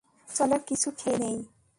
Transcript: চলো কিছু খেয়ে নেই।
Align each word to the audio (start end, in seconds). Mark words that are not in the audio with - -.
চলো 0.27 0.57
কিছু 0.67 0.89
খেয়ে 0.97 1.17
নেই। 1.17 1.37